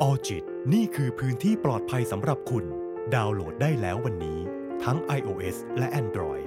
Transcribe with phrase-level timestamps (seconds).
[0.00, 2.64] ออจิตนี่คือพื้นที่ปลอดภัยสำหรับคุณ
[3.14, 4.38] ดาวน์โหลดได้แล้ววันนี้
[4.84, 6.44] ทั้ง iOS และ Android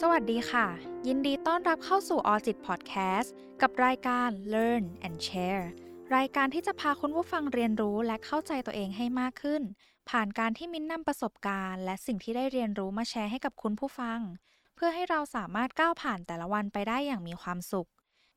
[0.00, 0.66] สวัสดีค่ะ
[1.06, 5.64] ยินดีต้อนรับเข้าสู่ออจิตพอดแคสต์กับรายการ Learn and Share
[6.16, 9.62] รายการที่จะพาคุณผู้ฟังเรียนรู้และเข้าใจตัวเองให้มากขึ้น
[10.10, 14.20] ผ่านการที่มิ้นนำประสบการณ์ และสิ่งที่ได้เรียนรู้มาแชร์ให้กับคุณผู้ฟัง
[14.74, 17.88] เพื่อให้เราสามารถก้าวผ่านแต่ละวันไปได้อย่างมีความสุข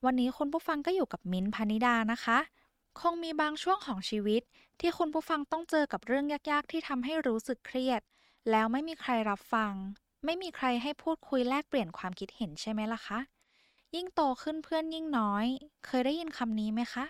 [0.06, 2.38] วันนี้คุณผู้ฟังก็อยู่กับมิ้นท์พนิดานะคะ
[3.00, 4.42] คงมีบางช่วงของชีวิต
[4.80, 8.02] ที่คุณผู้ฟังต้องเจอกับเรื่องยากๆ ที่ทำให้รู้สึกเครียด
[8.52, 9.74] แล้วไม่มีใครรับฟัง
[10.26, 13.20] ไม่มีใครให้พูดคุยแลกเปลี่ยนความคิดเห็นใช่ไหมล่ะคะ
[13.96, 15.46] ยิ่งโตขึ้นเพื่อนยิ่งน้อย
[15.86, 17.06] เคยได้ยินคำนี้ไหมคะ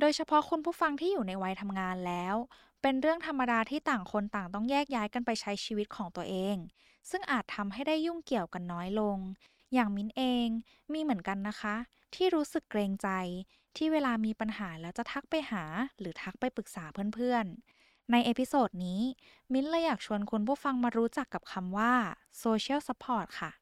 [0.00, 2.34] โดยเฉพาะคุณผู้ฟังที่อยู่ในวัยทำงานแล้ว
[2.82, 6.56] เป็นเรื่องธรรมดาที่ต่างคนต่างต้องแยกย้ายกันไปใช้ชีวิตของตัวเอง
[7.10, 9.18] ซึ่งอาจทำให้ได้ยุ่งเกี่ยวกันน้อยลง
[9.74, 10.48] อย่างมิ้นเอง
[10.92, 11.76] มีเหมือนกันนะคะ
[12.14, 13.08] ที่รู้สึกเกรงใจ
[13.76, 15.64] ที่เวลามีปัญหาแล้วจะทักไปหา
[15.98, 19.00] หรือทักไปปรึกษาเพื่อนๆ ใน episode นี้
[19.52, 21.92] มิ้นเลยอยากชวนคุณผู้ฟังมารู้จักกับคำว่า
[22.42, 23.52] social support ค่ะ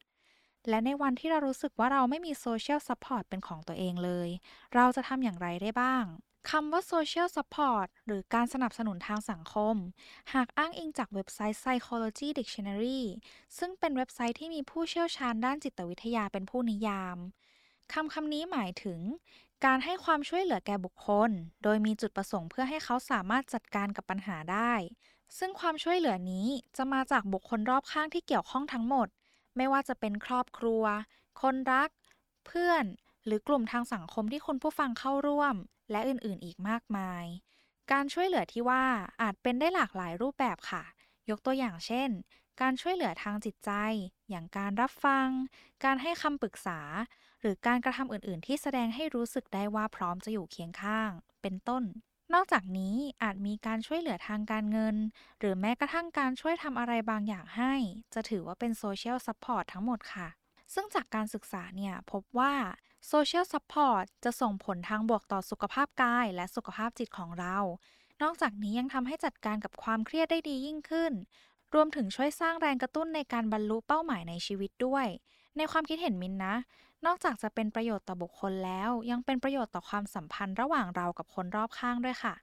[0.69, 4.29] และในวันที่เรารู้สึกว่าเราไม่มี social support เป็นของตัวเองเลย
[4.75, 6.03] เราจะทำอย่างไรได้บ้าง
[6.53, 9.75] คำว่า social support หรือการสนับสนุนทางสังคม
[10.33, 13.01] หากอ้างอิงจากเว็บไซต์ Psychology Dictionary
[13.57, 17.17] ซึ่งเป็นเว็บไซต์ที่มีผู้เชี่ยวชาญด้านจิตวิทยาเป็นผู้นิยาม
[17.93, 18.99] คำคำนี้หมายถึง
[19.65, 21.29] การให้ความช่วยเหลือแก่บุคคล
[21.63, 24.73] โดยมีจุดประสงค์เพื่อให้เขาสามารถจัดการกับปัญหาได้
[25.37, 29.07] ซึ่งความช่วยเหลือนี้จะมาจากบุคคลรอบข้างที่เกี่ยวข้องทั้งหมด
[29.55, 30.83] ไม่ว่าจะเป็นครอบครัว
[31.41, 31.89] คนรัก
[32.45, 32.83] เพื่อน
[33.25, 35.55] หรือกลุ่มทางสังคมที่คุณผู้ฟังเข้าร่วม
[35.91, 37.25] และอื่นๆ อีกมากมาย
[37.91, 38.83] การช่วยเหลือที่ว่า
[39.21, 40.83] อาจเป็นได้หลากหลายรูปแบบค่ะ
[41.29, 42.09] ยกตัวอย่างเช่น
[42.61, 43.71] การช่วยเหลือทางจิตใจ
[44.29, 45.27] อย่างการรับฟัง
[45.83, 46.79] การให้คำปรึกษา
[47.41, 51.09] หรือการกระทำอื่น ๆ ที่แสดงให้รู้สึกได้ว่าพร้อมจะอยู่เคียงข้าง
[51.41, 51.83] เป็นต้น
[52.33, 54.95] นอกจากนี้อาจมีการช่วยเหลือทางการเงิน
[55.39, 57.73] หรือแม้กระทั่งการช่วยทำอะไรบางอย่างให้
[58.13, 60.27] จะถือว่าเป็น social support ทั้งหมดค่ะ
[60.73, 62.53] ซึ่งจากการศึกษาเนี่ยพบว่า
[63.05, 67.57] social support จะส่งผลทางบวกต่อสุขภาพกายและสุขภาพจิตของเรา
[68.21, 71.13] นอกจากนี้ยังทำให้จัดการกับความเครียดได้ดียิ่งขึ้น
[71.73, 75.05] รวมถึงช่วยสร้างแรงกระตุ้นในการบรรลุเป้าหมายในชีวิตด้วย
[75.57, 76.55] ในความคิดเห็นมิ้นนะ
[77.05, 82.35] นอกจากจะเป็นประโยชน์ต่อบุคคลแล้ว ยังเป็นประโยชน์ต่อความสัมพันธ์ระหว่างเรากับคนรอบข้างด้วยค่ะ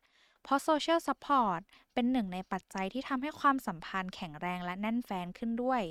[0.42, 1.60] เพราะ social support
[1.94, 5.82] เป็นหนึ่งในปัจจัยที่ทำให้ความสัมพันธ์แข็งแรงและแน่นแฟ้นขึ้นด้วย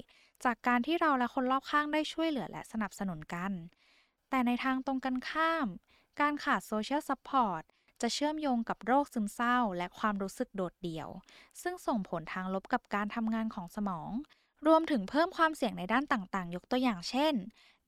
[0.46, 3.52] จากการที่เราและคนรอบข้างได้ช่วยเหลือและสนับสนุนกัน
[4.34, 5.68] แต่ในทางตรงกันข้าม
[6.20, 7.64] การขาด social support
[8.02, 11.10] จะเชื่อมโยงกับโรคซึมเศร้าและความรู้สึกโดดเดี่ยว
[11.62, 14.12] ซึ่งส่งผลทางลบกับการทำงานของสมอง
[14.68, 17.34] รวมถึงเพิ่มความเสี่ยงในด้านต่างๆ ยกตัวอย่างเช่น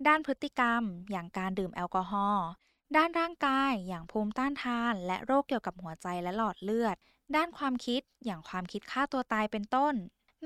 [0.07, 2.47] ด้านพฤติกรรม อย่างการดื่มแอลกอฮอล์
[2.95, 6.95] ด้านร่างกาย อย่างภูมิต้านทาน และโรคเกี่ยวกับหัวใจและหลอดเลือด
[7.35, 9.95] ด้านความคิด อย่างความคิดฆ่าตัวตายเป็นต้น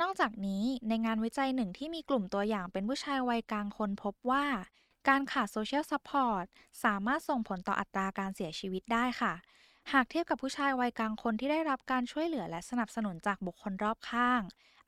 [0.01, 4.45] นอกจากนี้ในงานวิจัยหนึ่งที่มีกลุ่มตัวอย่างเป็นผู้ชายวัยกลางคนพบว่า
[5.07, 6.45] การขาด social support
[6.83, 9.33] สามารถส่งผลต่ออัตราการเสียชีวิตได้ค่ะ
[9.91, 14.41] หากเทียบกับผู้ชายวัยกลางคนที่ได้รับการช่วยเหลือและสนับสนุนจากบุคคลรอบข้าง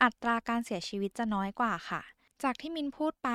[0.04, 2.02] อัตราการเสียชีวิตจะน้อยกว่าค่ะ
[2.44, 3.30] จากที่มิ้นพูดไป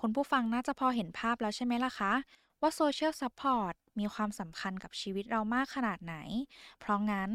[0.00, 2.12] คุณผู้ฟังน่าจะพอเห็นภาพแล้วใช่ไหมล่ะคะ
[2.60, 6.16] ว่า social support มีความสำคัญกับชีวิตเรามากขนาดไหน
[6.80, 7.30] เพราะงั้น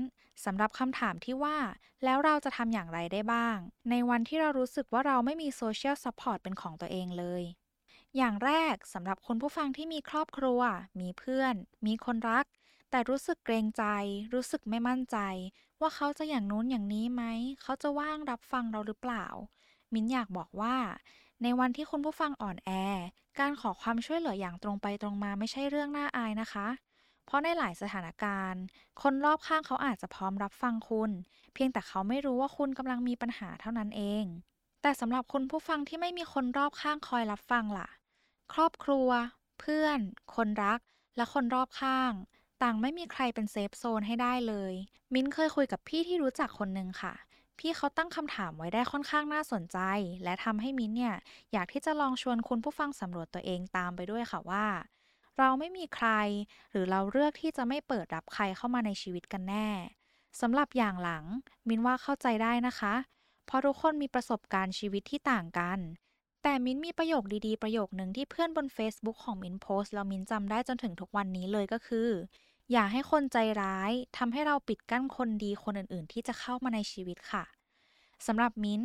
[0.46, 1.58] สำหรับคำถามที่ว่า
[2.04, 3.58] แล้วเราจะทำอย่างไรได้บ้าง
[3.90, 7.44] ในวันที่เรารู้สึกว่าเราไม่มี social support เป็นของตัวเองเลย
[8.18, 10.62] อย่างแรกสำหรับคุณผู้ฟังที่มีครอบครัว
[11.00, 11.56] มีเพื่อน
[11.86, 12.46] มีคนรัก
[12.90, 13.84] แต่รู้สึกเกรงใจ
[14.34, 15.18] รู้สึกไม่มั่นใจ
[15.82, 17.24] ว่าเขาจะอย่างนู้นอย่างนี้ไหม
[17.62, 19.26] เขาจะว่างรับฟังเราหรือเปล่า
[19.94, 20.76] มิ้นอยากบอกว่า
[21.44, 22.72] ในวันที่คุณผู้ฟังอ่อนแอ
[23.40, 26.68] การขอความช่วยเหลืออย่างตรงไปตรงมาไม่ใช่เรื่องน่าอายนะคะ
[27.26, 28.62] เพราะในหลายสถานการณ์
[29.02, 31.12] คนรอบข้างเขาอาจจะพร้อมรับฟังคุณ
[31.54, 34.26] เพียงแต่เขาไม่รู้ว่าคุณกำลังมีปัญหาเท่านั้นเอง
[34.82, 37.88] แต่สำหรับคุณผู้ฟังที่ไม่มีคนรอบข้างคอยรับฟังล่ะ
[38.54, 39.10] ครอบครัว
[39.60, 40.00] เพื่อน
[40.36, 40.80] คนรัก
[41.18, 42.12] และคนรอบข้าง
[42.64, 44.74] ต่างไม่มีใครเป็นเซฟโซนให้ได้เลย
[45.14, 47.14] มิ้นเคยคุยกับพี่ที่รู้จักคนหนึ่งค่ะ
[47.60, 49.80] พี่เขาตั้งคำถามไว้ได้ค่อนข้างน่าสนใจ
[50.24, 51.16] และทำให้มิ้นเนี่ย
[51.54, 54.66] อยากที่จะลองชวนคุณผู้ฟังสำรวจตัวเองตามไปด้วยค่ะว่า
[55.40, 56.10] เราไม่มีใคร
[56.72, 59.68] หรือเราเลือกที่จะไม่เปิดรับใครเข้ามาในชีวิตกันแน่
[60.42, 61.24] สำหรับอย่างหลัง
[61.68, 62.94] มินว่าเข้าใจได้นะคะ
[63.46, 65.80] เพราะทุกคนมีประสบการณ์ชีวิตที่ต่างกัน
[66.48, 72.10] แต่มิ้นมีประโยคดีๆ ประโยคหนึ่งที่เพื่อนบน Facebook ของมิ้นโพสต์แล้วมิ้นจำได้จนถึงทุกวันนี้เลยก็คือ
[72.72, 77.44] อย่าให้คนใจร้ายทำให้เราปิดกั้นคนดีคนอื่นๆ ที่จะเข้ามาในชีวิตค่ะ
[78.28, 78.82] สำหรับมิ้น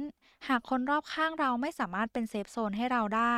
[0.48, 3.36] หากคนรอบข้างเราไม่สามารถเป็นเซฟโซนให้เราได้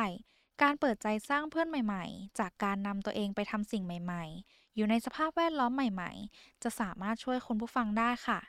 [0.61, 8.39] การเปิดใจสร้างเพื่อนใหม่ๆ จากการนำตัวเองไปทำสิ่งใหม่ๆ อยู่ในสภาพแวดล้อมใหม่ๆ จะสามารถช่วยคุณผู้ฟังได้ค่ะ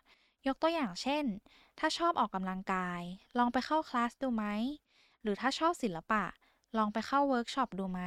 [0.47, 1.25] ยกตัวอย่างเช่น
[1.79, 3.01] ถ้าชอบออกกำลังกาย
[3.39, 4.47] ลองไปเข้าคลาสดูไหม
[5.25, 6.25] หรือถ้าชอบศิลปะ
[6.77, 8.01] ลองไปเข้าเวิร์กช็อปดูไหม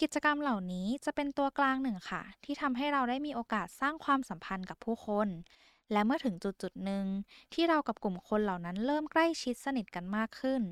[0.00, 5.28] กิจกรรมเหล่านี้จะเป็นตัวกลางหนึ่งค่ะ ที่ทำให้เราได้มีโอกาสสร้างความสัมพันธ์กับผู้คน
[5.92, 7.04] และเมื่อถึงจุดจุดหนึ่ง
[7.54, 10.62] ที่เรากับกลุ่มคนเหล่านั้นเริ่มใกล้ชิดสนิทกันมากขึ้น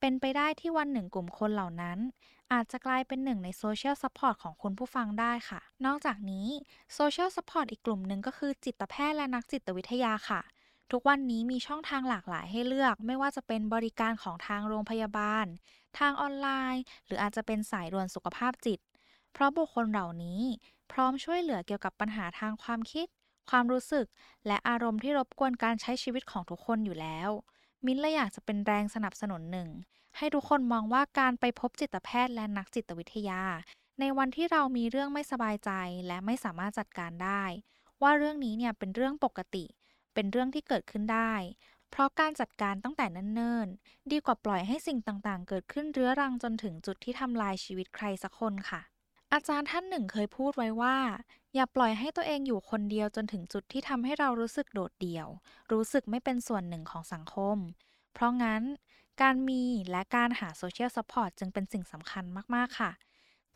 [0.00, 1.98] เป็นไปได้ที่วันหนึ่งกลุ่มคนเหล่านั้น
[2.52, 6.46] อาจจะกลายเป็นหนึ่งใน social support ของคุณผู้ฟังได้ค่ะ นอกจากนี้
[6.94, 10.40] social support อีกกลุ่มหนึ่งก็คือจิตแพทย์และนักจิตวิทยาค่ะ
[10.92, 15.46] ทุกวันนี้มีช่องทางหลากหลายให้เลือก ไม่ว่าจะเป็นบริการของทางโรงพยาบาล
[15.98, 18.80] ทางออนไลน์ หรืออาจจะเป็นสายด่วนสุขภาพจิต
[19.32, 20.42] เพราะบุคคลเหล่านี้
[20.92, 23.06] พร้อมช่วยเหลือเกี่ยวกับปัญหาทางความคิด
[23.50, 24.06] ความรู้สึก
[24.46, 27.30] และอารมณ์ที่รบกวนการใช้ชีวิตของทุกคนอยู่แล้ว
[27.86, 29.68] มิ้นเลยอยากจะเป็นแรงสนับสนุนหนึ่ง
[30.16, 33.42] ให้ทุกคนมองว่าการไปพบจิตแพทย์และนักจิตวิทยา
[34.00, 35.70] ในวันที่เรามีเรื่องไม่สบายใจ
[36.06, 37.42] และไม่สามารถจัดการได้
[38.02, 41.34] ว่าเรื่องนี้เนี่ยเป็นเรื่องปกติเเป็นเรื่องที่เกิดขึ้นได้
[41.90, 48.80] เพราะการจัดการตั้งแต่เนิ่นๆดีกว่าปล่อยให้สิ่งต่างๆ เกิดขึ้นเรื้อรังจนถึงจุดที่ทำลายชีวิตใครสักคนค่ะ
[49.32, 50.96] อาจารย์ท่านหนึ่งเคยพูดไว้ว่า
[51.54, 55.28] อย่าปล่อยให้ตัวเองอยู่คนเดียวจนถึงจุดที่ทำให้เรารู้สึกโดดเดี่ยว
[55.72, 57.56] รู้สึกไม่เป็นส่วนหนึ่งของสังคม
[58.14, 58.62] เพราะงั้น
[59.22, 62.24] การมีและการหา social support จึงเป็นสิ่งสำคัญ
[62.54, 62.90] มากๆค่ะ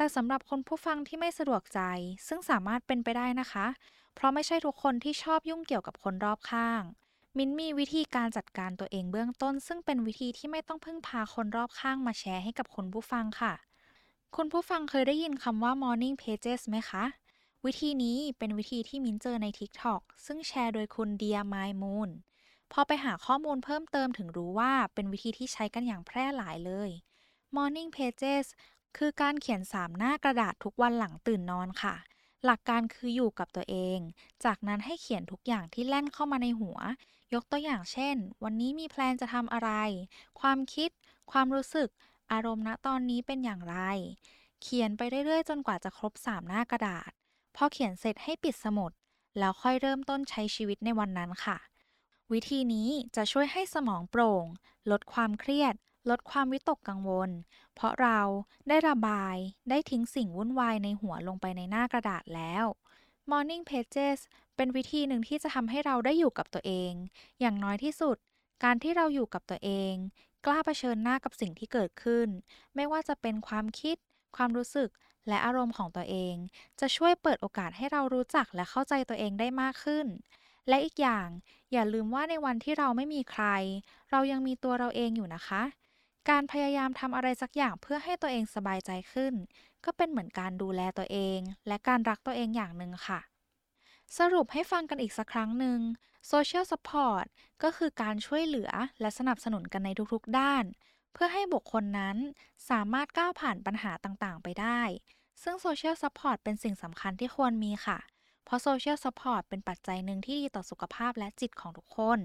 [0.03, 1.81] แต่สำหรับคุณผู้ฟังที่ไม่สะดวกใจ
[2.29, 3.67] ซึ่งสามารถเป็นไปได้นะคะ
[4.15, 6.83] เพราะไม่ใช่ทุกคนที่ชอบยุ่งเกี่ยวกับคนรอบข้าง
[7.37, 13.53] มิ้นมีวิธีการจัดการตัวเองเบื้องต้น ซึ่งเป็นวิธีที่ไม่ต้องพึ่งพาคนรอบข้างมาแชร์ให้กับคุณผู้ฟังค่ะ
[14.37, 17.05] คุณผู้ฟังเคยได้ยินคำว่า morning pages ไหมคะ
[17.65, 22.11] วิธีนี้เป็นวิธีที่มินเจอใน TikTok ซึ่งแชร์โดยคุณ Dear My Moon
[22.73, 26.91] พอไปหาข้อมูลเพิ่มเติมถึงรู้ว่าเป็นวิธีที่ใช้กันอย่างแพร่หลายเลย
[27.57, 28.47] Morning Pages
[28.97, 31.95] คือการเขียน 3 หน้ากระดาษทุกวันหลังตื่นนอนค่ะ
[32.45, 33.99] หลักการคืออยู่กับตัวเอง
[34.45, 36.79] จากนั้นให้เขียนทุกอย่างที่แล่นเข้ามาในหัว
[37.35, 39.71] ยกตัวอย่างเช่น วันนี้มีแพลนจะทำอะไร
[40.41, 40.91] ความคิด
[41.31, 41.89] ความรู้สึก
[42.33, 43.77] อารมณ์ณตอนนี้เป็นอย่างไร
[44.63, 47.11] เขียนไปเรื่อยๆ จนกว่าจะครบ 3 หน้ากระดาษ
[47.57, 48.93] พอเขียนเสร็จให้ปิดสมุด
[49.39, 51.59] แล้วค่อยเริ่มต้นใช้ชีวิตในวันนั้นค่ะ
[52.33, 54.47] วิธีนี้จะช่วยให้สมองโปร่ง
[54.91, 55.75] ลดความเครียด
[56.11, 57.31] ลดความวิตกกังวล
[57.75, 58.21] เพราะเรา
[58.69, 59.37] ได้ระบาย
[59.71, 62.65] ได้ทิ้งสิ่งวุ่นวายในหัวลงไปในหน้ากระดาษแล้ว
[63.31, 64.19] Morning Pages
[64.57, 66.93] เป็นวิธีหนึ่งที่จะทำให้เราได้อยู่กับตัวเอง
[67.41, 68.17] อย่างน้อยที่สุด
[68.65, 69.95] การที่เราอยู่กับตัวเอง
[70.47, 72.29] กล้าเผชิญหน้ากับสิ่งที่เกิดขึ้น
[72.75, 73.97] ไม่ว่าจะเป็นความคิด
[74.37, 74.91] ความรู้สึก
[75.29, 76.35] และอารมณ์ของตัวเอง
[76.81, 80.07] จะช่วยเปิดโอกาสให้เรารู้จักและเข้าใจตัวเองได้มากขึ้น
[80.69, 81.29] และอีกอย่าง
[81.73, 83.45] อย่าลืมว่าในวันที่เราไม่มีใคร
[84.11, 85.63] เรายังมีตัวเราเองอยู่นะคะ
[86.31, 89.35] การพยายามทำอะไรสักอย่างเพื่อให้ตัวเองสบายใจขึ้น
[89.85, 93.21] ก็เป็นเหมือนการดูแลตัวเอง และการรักตัวเองอย่างหนึ่งค่ะ
[94.19, 95.79] สรุปให้ฟังกันอีกสักครั้งหนึ่ง
[96.33, 97.27] Social Support
[97.63, 98.71] ก็คือการช่วยเหลือ
[99.01, 100.65] และสนับสนุนกันในทุกๆ ด้าน
[101.13, 102.17] เพื่อให้บุคคลนั้น
[102.71, 104.81] สามารถก้าวผ่านปัญหาต่างๆ ไปได้
[105.43, 107.99] ซึ่ง Social Support เป็นสิ่งสำคัญที่ควรมีค่ะ
[108.45, 112.19] เพราะ Social Support เป็นปัจจัยหนึ่งที่ดีต่อสุขภาพและจิตของทุกคน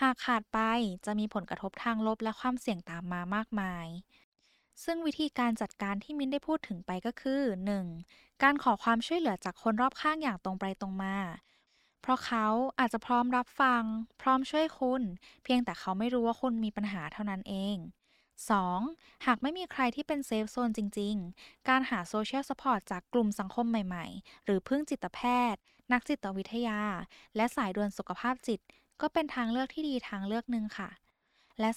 [0.00, 0.58] หากขาดไป
[1.06, 3.86] จะมีผลกระทบทางลบและความเสี่ยงตามมามากมาย
[4.84, 7.42] ซึ่งวิธีการจัดการที่มิ้นได้พูดถึงไปก็คือ
[7.96, 8.42] 1.
[8.42, 11.16] การขอความช่วยเหลือจากคนรอบข้างอย่างตรงไปตรงมา
[12.00, 12.46] เพราะเขา
[12.78, 13.82] อาจจะพร้อมรับฟัง
[14.22, 15.02] พร้อมช่วยคุณ
[15.44, 17.76] เพียงแต่เขาไม่รู้ว่าคุณมีปัญหาเท่านั้นเอง
[18.50, 19.26] 2.
[19.26, 25.20] หากไม่มีใครที่เป็น safe zone จริง ๆ การหา social support จากกลุ่มสังคมใหม่ ๆ หรือพึ่งจิตแพ
[25.52, 25.60] ทย์
[25.92, 26.80] นักจิตวิทยา
[27.36, 28.60] และสายด่วนสุขภาพจิต
[29.00, 30.90] ก็เป็นทางเลือกที่ดีทางเลือกหนึ่งค่ะ
[31.60, 31.70] และ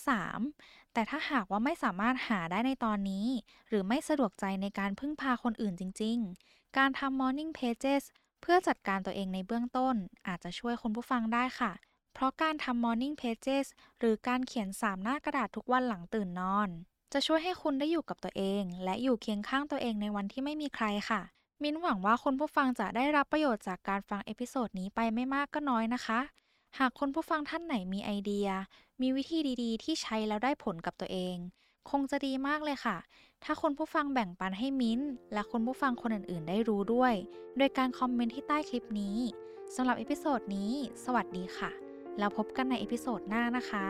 [0.46, 0.94] 3.
[0.94, 3.28] แต่ถ้าหากว่าไม่สามารถหาได้ในตอนนี้
[3.70, 6.18] หรือไม่สะดวกใจในการพึ่งพาคนอื่นจริง
[6.48, 8.04] ๆ การทำ Morning Pages
[8.42, 9.96] เพื่อจัดการตัวเองในเบื้องต้น
[10.28, 11.72] อาจจะช่วยคุณผู้ฟังได้ค่ะ
[12.16, 13.68] เพราะการทำ Morning Pages
[14.00, 16.70] หรือการเขียน 3 หน้ากระดาษทุกวันหลังตื่นนอน
[17.14, 21.22] จะช่วยให้คุณได้อยู่กับตัวเอง และอยู่เคียงข้างตัวเองในวันที่ไม่มีใครค่ะ
[21.64, 26.20] มิ้นหวังว่าคุณผู้ฟังจะได้รับประโยชน์จากการฟัง episode นี้ไปไม่มากก็น้อยนะคะ
[26.78, 28.48] หากคุณผู้ฟังท่านไหนมีไอเดีย
[29.02, 31.36] มีวิธีดีๆ ที่ใช้แล้วได้ผลกับตัวเอง
[31.90, 32.98] คงจะดีมากเลยค่ะ
[33.44, 35.00] ถ้าคุณผู้ฟังแบ่งปันให้มิ้น
[35.34, 37.14] และคุณผู้ฟังคนอื่นๆ ได้รู้ด้วย
[37.58, 39.18] โดยการคอมเมนต์ที่ใต้คลิปนี้
[39.76, 40.72] สำหรับ episode นี้
[41.04, 41.85] สวัสดีค่ะ
[42.20, 43.88] แล้วพบกันใน episode หน้านะคะ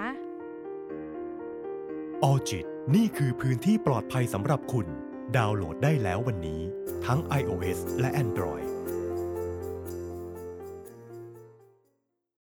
[2.24, 2.66] ออจิต
[2.96, 4.88] นี่คือพื้นที่ปลอดภัยสำหรับคุณ
[5.38, 6.62] ดาวน์โหลดได้แล้ววันนี้
[7.06, 8.65] ทั้ง iOS และ Android